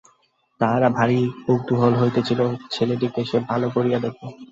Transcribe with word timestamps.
তাহারা 0.61 0.87
ভারি 0.89 1.19
কৌতুহল 1.45 1.93
হইতেছিল, 1.95 2.39
ছেলেটিকে 2.71 3.21
সে 3.25 3.37
ভালো 3.49 3.67
করিয়া 3.75 3.99
দেখে। 3.99 4.25